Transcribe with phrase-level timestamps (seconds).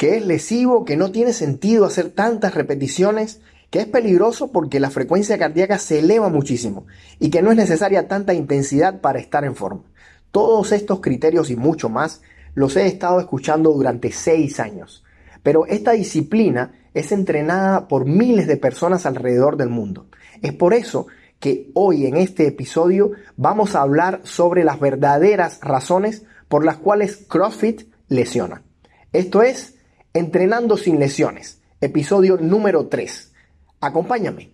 [0.00, 4.88] que es lesivo, que no tiene sentido hacer tantas repeticiones, que es peligroso porque la
[4.88, 6.86] frecuencia cardíaca se eleva muchísimo
[7.18, 9.82] y que no es necesaria tanta intensidad para estar en forma.
[10.30, 12.22] Todos estos criterios y mucho más
[12.54, 15.04] los he estado escuchando durante seis años.
[15.42, 20.06] Pero esta disciplina es entrenada por miles de personas alrededor del mundo.
[20.40, 21.08] Es por eso
[21.40, 27.18] que hoy en este episodio vamos a hablar sobre las verdaderas razones por las cuales
[27.28, 28.62] CrossFit lesiona.
[29.12, 29.74] Esto es
[30.12, 33.32] Entrenando sin lesiones, episodio número 3.
[33.80, 34.50] Acompáñame.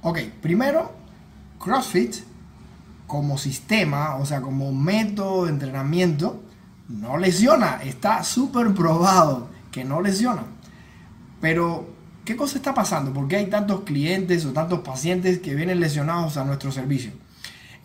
[0.00, 0.92] Ok, primero,
[1.58, 2.33] CrossFit
[3.14, 6.42] como sistema, o sea, como método de entrenamiento,
[6.88, 7.80] no lesiona.
[7.84, 10.42] Está súper probado que no lesiona.
[11.40, 13.12] Pero, ¿qué cosa está pasando?
[13.12, 17.12] ¿Por qué hay tantos clientes o tantos pacientes que vienen lesionados a nuestro servicio?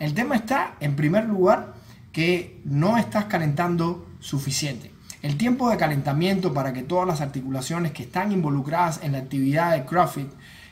[0.00, 1.74] El tema está, en primer lugar,
[2.10, 4.90] que no estás calentando suficiente.
[5.22, 9.76] El tiempo de calentamiento para que todas las articulaciones que están involucradas en la actividad
[9.76, 10.28] de CrossFit,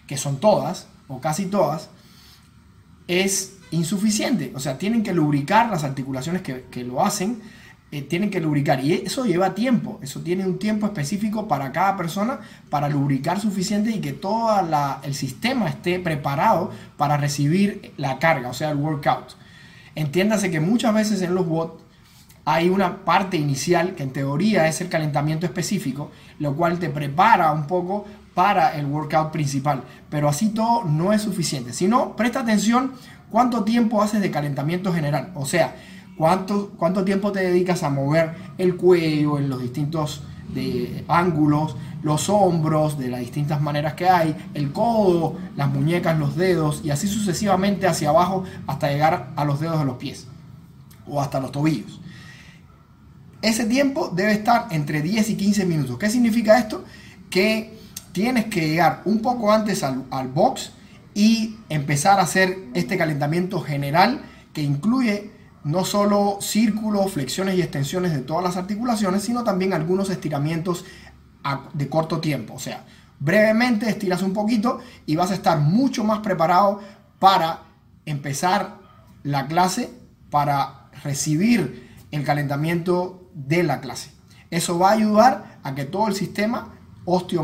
[0.08, 1.90] que son todas, o casi todas,
[3.06, 4.52] es insuficiente.
[4.54, 7.40] O sea, tienen que lubricar las articulaciones que, lo hacen,
[7.90, 8.84] eh, tienen que lubricar.
[8.84, 13.90] Y eso lleva tiempo, eso tiene un tiempo específico para cada persona para lubricar suficiente
[13.90, 14.50] y que todo
[15.02, 19.36] el sistema esté preparado para recibir la carga, o sea, el workout.
[19.94, 21.87] Entiéndase que muchas veces en los WOD
[22.50, 27.52] hay una parte inicial que en teoría es el calentamiento específico, lo cual te prepara
[27.52, 29.82] un poco para el workout principal.
[30.08, 31.74] Pero así todo no es suficiente.
[31.74, 32.92] Si no, presta atención
[33.30, 35.30] cuánto tiempo haces de calentamiento general.
[35.34, 35.76] O sea,
[36.16, 40.22] cuánto, cuánto tiempo te dedicas a mover el cuello en los distintos
[41.06, 46.80] ángulos, los hombros de las distintas maneras que hay, el codo, las muñecas, los dedos
[46.82, 50.26] y así sucesivamente hacia abajo hasta llegar a los dedos de los pies
[51.06, 52.00] o hasta los tobillos.
[53.40, 55.98] Ese tiempo debe estar entre 10 y 15 minutos.
[55.98, 56.84] ¿Qué significa esto?
[57.30, 57.78] Que
[58.12, 60.72] tienes que llegar un poco antes al, box
[61.14, 64.22] y empezar a hacer este calentamiento general
[64.52, 65.30] que incluye
[65.62, 70.84] no solo círculos, flexiones y extensiones de todas las articulaciones, sino también algunos estiramientos
[71.74, 72.54] de corto tiempo.
[72.54, 72.84] O sea,
[73.20, 76.80] brevemente estiras un poquito y vas a estar mucho más preparado
[77.18, 77.62] para
[78.04, 78.78] empezar
[79.22, 79.90] la clase,
[80.30, 84.10] para recibir el calentamiento de la clase.
[84.50, 86.74] Eso va a ayudar a que todo el sistema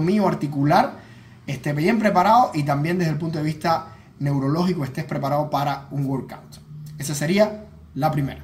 [0.00, 0.98] mío articular
[1.46, 3.88] esté bien preparado y también desde el punto de vista
[4.18, 6.60] neurológico estés preparado para un workout.
[6.98, 8.42] Esa sería la primera.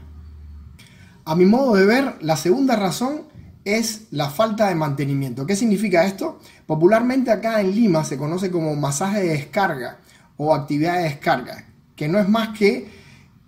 [1.24, 3.22] A mi modo de ver, la segunda razón
[3.64, 5.46] es la falta de mantenimiento.
[5.46, 6.40] ¿Qué significa esto?
[6.66, 9.98] Popularmente acá en Lima se conoce como masaje de descarga
[10.36, 12.88] o actividad de descarga, que no es más que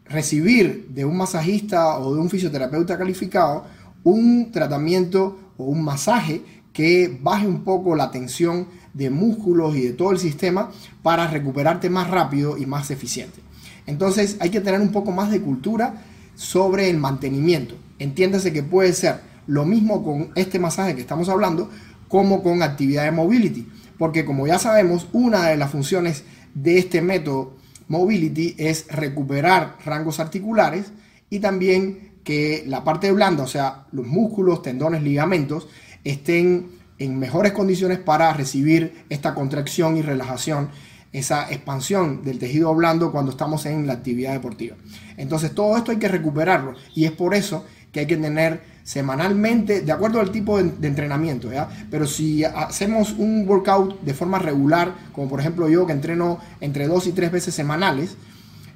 [0.04, 3.64] recibir de un masajista o de un fisioterapeuta calificado
[4.04, 6.42] un tratamiento o un masaje
[6.72, 10.70] que baje un poco la tensión de músculos y de todo el sistema
[11.02, 13.40] para recuperarte más rápido y más eficiente.
[13.86, 16.02] Entonces hay que tener un poco más de cultura
[16.34, 17.74] sobre el mantenimiento.
[17.98, 21.69] Entiéndase que puede ser lo mismo con este masaje que estamos hablando
[22.08, 23.66] como con actividad de mobility,
[23.98, 26.24] porque como ya sabemos, una de las funciones
[26.54, 27.56] de este método
[27.88, 30.92] mobility es recuperar rangos articulares
[31.30, 35.69] y también que la parte blanda, o sea, los músculos, tendones, ligamentos,
[36.05, 40.69] estén en mejores condiciones para recibir esta contracción y relajación,
[41.12, 44.77] esa expansión del tejido blando cuando estamos en la actividad deportiva.
[45.16, 49.82] Entonces todo esto hay que recuperarlo y es por eso que hay que tener semanalmente,
[49.82, 51.50] de acuerdo al tipo de, entrenamiento,
[51.91, 56.88] pero si hacemos un workout de forma regular, como por ejemplo yo que entreno entre
[56.88, 58.16] dos y tres veces semanales,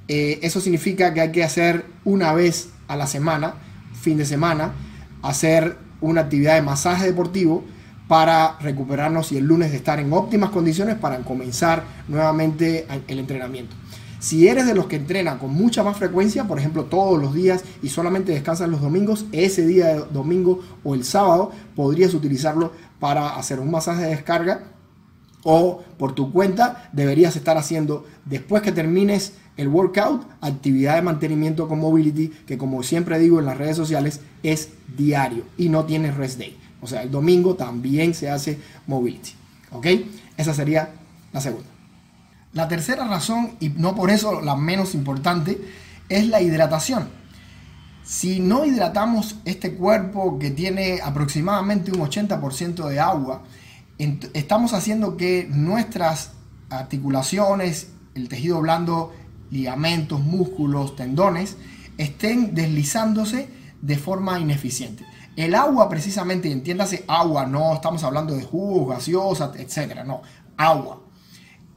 [0.09, 3.55] eh, eso significa que hay que hacer una vez a la semana,
[4.01, 4.73] fin de semana,
[5.23, 7.65] hacer una actividad de masaje deportivo
[8.09, 13.75] para recuperarnos y el lunes de estar en óptimas condiciones para comenzar nuevamente el entrenamiento.
[14.21, 17.65] Si eres de los que entrena con mucha más frecuencia, por ejemplo todos los días
[17.83, 23.37] y solamente descansas los domingos, ese día de domingo o el sábado podrías utilizarlo para
[23.37, 24.65] hacer un masaje de descarga
[25.43, 31.69] o por tu cuenta deberías estar haciendo después que termines el workout, actividad de mantenimiento
[31.69, 36.11] con mobility, que como siempre digo en las redes sociales, es diario y no tiene
[36.11, 36.57] rest day.
[36.81, 39.33] O sea, el domingo también se hace mobility.
[39.73, 39.87] ¿Ok?
[40.37, 40.91] Esa sería
[41.33, 41.69] la segunda.
[42.53, 45.61] La tercera razón, y no por eso la menos importante,
[46.09, 47.09] es la hidratación.
[48.05, 53.43] Si no hidratamos este cuerpo que tiene aproximadamente un 80% de agua,
[53.99, 56.33] estamos haciendo que nuestras
[56.71, 59.13] articulaciones, el tejido blando,
[59.51, 61.57] ligamentos, músculos, tendones,
[61.99, 63.49] estén deslizándose
[63.81, 65.05] de forma ineficiente.
[65.37, 70.23] El agua precisamente, entiéndase agua, no estamos hablando de jugos, gaseosas, etcétera, no,
[70.57, 71.03] agua.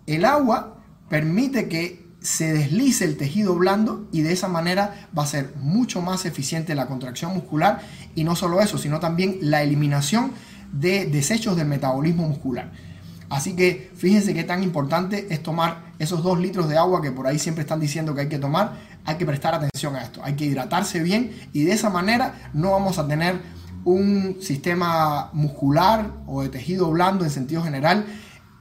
[0.08, 0.78] El agua
[1.10, 6.02] permite que se deslice el tejido blando y de esa manera va a ser mucho
[6.02, 7.82] más eficiente la contracción muscular
[8.16, 10.32] y no solo eso, sino también la eliminación
[10.72, 12.72] de desechos del metabolismo muscular.
[13.30, 17.28] Así que fíjense qué tan importante es tomar esos dos litros de agua que por
[17.28, 18.74] ahí siempre están diciendo que hay que tomar.
[19.06, 22.72] Hay que prestar atención a esto, hay que hidratarse bien y de esa manera no
[22.72, 23.40] vamos a tener
[23.86, 28.06] un sistema muscular o de tejido blando en sentido general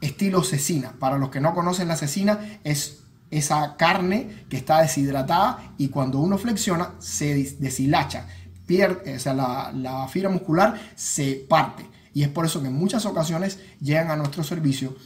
[0.00, 0.92] estilo cecina.
[0.98, 3.00] Para los que no conocen la cecina es
[3.30, 8.26] esa carne que está deshidratada y cuando uno flexiona se deshilacha,
[8.66, 11.86] pierde, o sea, la, la fibra muscular se parte.
[12.14, 14.96] Y es por eso que en muchas ocasiones llegan a nuestro servicio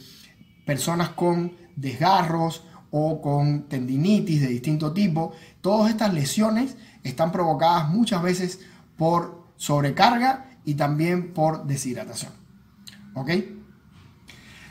[0.65, 5.33] personas con desgarros o con tendinitis de distinto tipo.
[5.61, 8.59] Todas estas lesiones están provocadas muchas veces
[8.97, 12.31] por sobrecarga y también por deshidratación.
[13.15, 13.29] ¿Ok?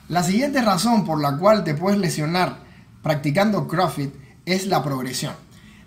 [0.08, 2.58] La siguiente razón por la cual te puedes lesionar
[3.02, 5.34] practicando CrossFit es la progresión.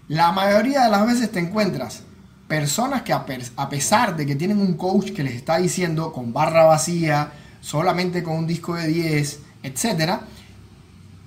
[0.08, 2.04] La mayoría de las veces te encuentras
[2.48, 3.26] personas que a,
[3.70, 7.32] pesar de que tienen un coach que les está diciendo con barra vacía,
[7.62, 10.20] solamente con un disco de 10, etc.,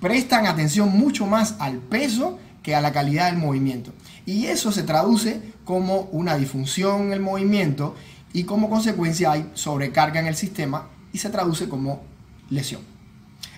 [0.00, 3.92] prestan atención mucho más al peso que a la calidad del movimiento.
[4.26, 7.94] Y eso se traduce como una disfunción en el movimiento
[8.32, 12.02] y como consecuencia hay sobrecarga en el sistema y se traduce como
[12.50, 12.82] lesión.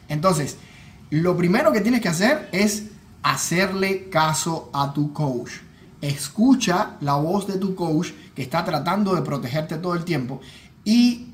[0.09, 0.57] Entonces,
[1.11, 2.87] lo primero que tienes que hacer es
[3.23, 5.51] hacerle caso a tu coach.
[6.01, 10.41] Escucha la voz de tu coach que está tratando de protegerte todo el tiempo
[10.85, 11.30] y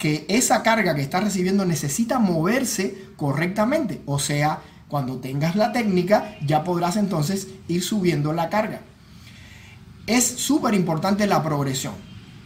[0.00, 4.00] que esa carga que estás recibiendo necesita moverse correctamente.
[4.06, 8.80] O sea, cuando tengas la técnica ya podrás entonces ir subiendo la carga.
[10.06, 11.94] Es súper importante la progresión.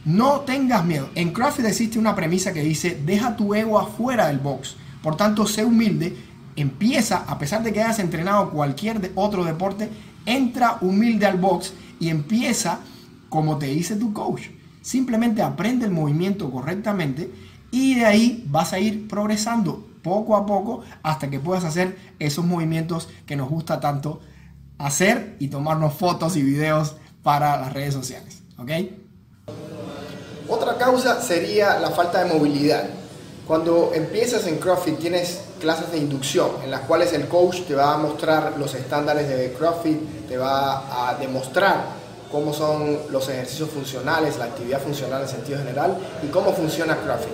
[0.04, 1.08] No tengas miedo.
[1.14, 4.76] En CrossFit existe una premisa que dice, deja tu ego afuera del box.
[5.02, 6.14] Por tanto, sé humilde
[6.56, 9.88] empieza, a pesar de que hayas entrenado cualquier otro deporte,
[10.26, 12.80] entra humilde al box y empieza
[13.28, 14.42] como te dice tu coach.
[14.84, 17.30] Simplemente aprende el movimiento correctamente
[17.70, 22.44] y de ahí vas a ir progresando poco a poco hasta que puedas hacer esos
[22.44, 24.20] movimientos que nos gusta tanto
[24.76, 28.42] hacer y tomarnos fotos y videos para las redes sociales.
[28.58, 28.70] ¿Ok?
[30.50, 32.84] Otra causa sería la falta de movilidad.
[33.46, 37.94] Cuando empiezas en CrossFit tienes clases de inducción en las cuales el coach te va
[37.94, 42.03] a mostrar los estándares de CrossFit, te va a demostrar
[42.34, 47.30] cómo son los ejercicios funcionales, la actividad funcional en sentido general y cómo funciona CrossFit.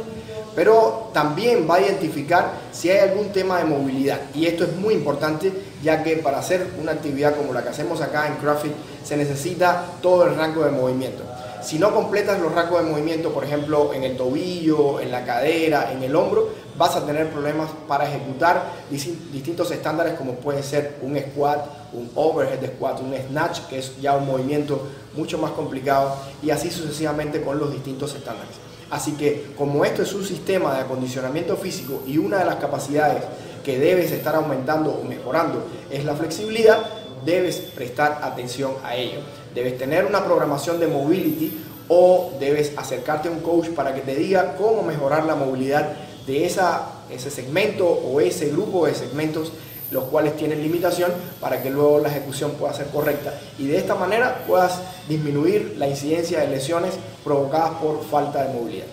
[0.55, 4.93] Pero también va a identificar si hay algún tema de movilidad y esto es muy
[4.93, 9.17] importante ya que para hacer una actividad como la que hacemos acá en CrossFit se
[9.17, 11.23] necesita todo el rango de movimiento.
[11.63, 15.93] Si no completas los rangos de movimiento, por ejemplo, en el tobillo, en la cadera,
[15.93, 21.19] en el hombro, vas a tener problemas para ejecutar distintos estándares como puede ser un
[21.19, 26.51] squat, un overhead squat, un snatch, que es ya un movimiento mucho más complicado, y
[26.51, 28.55] así sucesivamente con los distintos estándares.
[28.91, 33.23] Así que como esto es un sistema de acondicionamiento físico y una de las capacidades
[33.65, 36.79] que debes estar aumentando o mejorando es la flexibilidad,
[37.25, 39.21] debes prestar atención a ello.
[39.55, 44.15] Debes tener una programación de mobility o debes acercarte a un coach para que te
[44.15, 45.93] diga cómo mejorar la movilidad
[46.27, 49.53] de esa, ese segmento o ese grupo de segmentos
[49.91, 53.95] los cuales tienen limitación para que luego la ejecución pueda ser correcta y de esta
[53.95, 56.95] manera puedas disminuir la incidencia de lesiones
[57.25, 58.87] provocadas por falta de movilidad.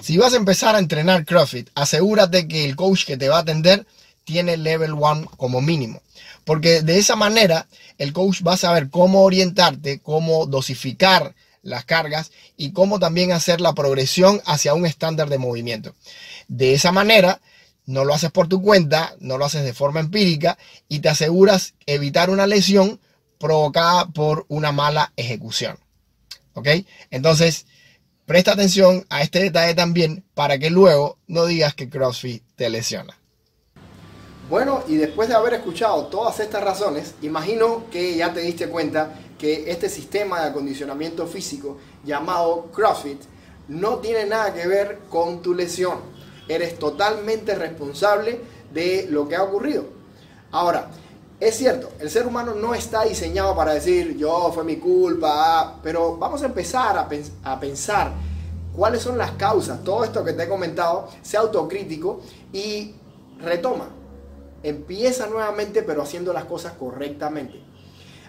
[0.00, 3.40] Si vas a empezar a entrenar CrossFit, asegúrate que el coach que te va a
[3.40, 3.86] atender
[4.24, 6.02] tiene level 1 como mínimo.
[6.44, 7.66] Porque de esa manera
[7.98, 13.60] el coach va a saber cómo orientarte, cómo dosificar las cargas y cómo también hacer
[13.60, 15.94] la progresión hacia un estándar de movimiento.
[16.46, 17.40] De esa manera,
[17.88, 21.72] no lo haces por tu cuenta, no lo haces de forma empírica y te aseguras
[21.86, 23.00] evitar una lesión
[23.40, 25.78] provocada por una mala ejecución.
[26.52, 26.68] ¿Ok?
[27.10, 27.64] Entonces,
[28.26, 33.18] presta atención a este detalle también para que luego no digas que CrossFit te lesiona.
[34.50, 39.14] Bueno, y después de haber escuchado todas estas razones, imagino que ya te diste cuenta
[39.38, 43.22] que este sistema de acondicionamiento físico llamado CrossFit
[43.68, 46.17] no tiene nada que ver con tu lesión.
[46.48, 48.40] Eres totalmente responsable
[48.72, 49.84] de lo que ha ocurrido.
[50.50, 50.90] Ahora,
[51.40, 56.16] Es cierto, el ser humano no está diseñado para decir yo fue mi culpa, pero
[56.16, 57.08] vamos a empezar a,
[57.44, 58.10] a pensar
[58.74, 62.92] cuáles son las causas, todo esto que te he comentado, sea autocrítico y
[63.40, 63.88] retoma.
[64.64, 67.62] Empieza nuevamente pero haciendo las cosas correctamente.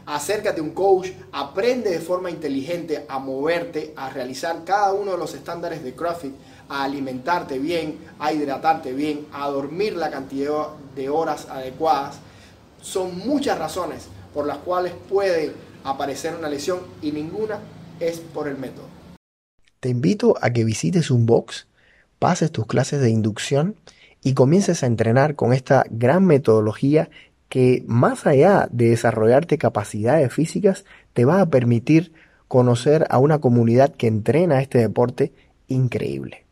[0.05, 5.17] Acércate a un coach, aprende de forma inteligente a moverte, a realizar cada uno de
[5.17, 6.35] los estándares de CrossFit,
[6.69, 12.19] a alimentarte bien, a hidratarte bien, a dormir la cantidad de horas adecuadas
[12.81, 15.51] son muchas razones por las cuales puede
[15.83, 17.59] aparecer una lesión y ninguna
[17.99, 18.85] es por el método.
[19.79, 21.67] Te invito a que visites un box,
[22.19, 23.75] pases tus clases de inducción
[24.23, 27.09] y comiences a entrenar con esta gran metodología
[27.47, 32.13] que más allá de desarrollarte capacidades físicas, te va a permitir
[32.47, 35.33] conocer a una comunidad que entrena este deporte
[35.67, 36.45] increíble.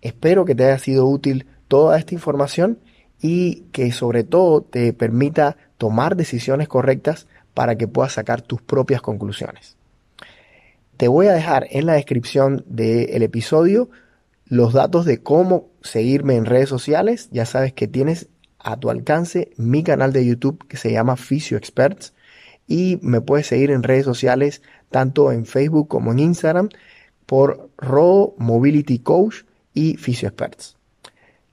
[0.00, 2.78] Espero que te haya sido útil toda esta información
[3.20, 9.00] y que sobre todo te permita tomar decisiones correctas para que puedas sacar tus propias
[9.00, 9.76] conclusiones.
[10.96, 13.90] Te voy a dejar en la descripción del episodio
[14.46, 17.28] los datos de cómo seguirme en redes sociales.
[17.32, 21.56] Ya sabes que tienes a tu alcance mi canal de YouTube que se llama Fisio
[21.56, 22.14] Experts
[22.66, 26.68] y me puedes seguir en redes sociales tanto en Facebook como en Instagram
[27.26, 29.45] por Rodo Mobility Coach
[29.76, 30.76] y Fisio Experts.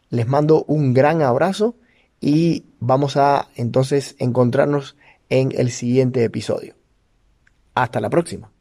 [0.09, 1.75] Les mando un gran abrazo
[2.21, 4.95] y vamos a entonces encontrarnos
[5.29, 6.75] en el siguiente episodio.
[7.75, 8.52] Hasta la próxima.